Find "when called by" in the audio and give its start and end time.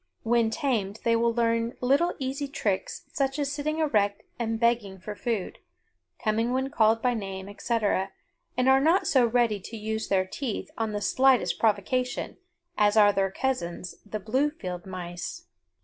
6.53-7.13